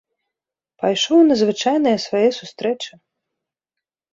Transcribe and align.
Пайшоў 0.83 1.19
на 1.27 1.37
звычайныя 1.41 1.97
свае 2.07 2.25
сустрэчы. 2.39 2.91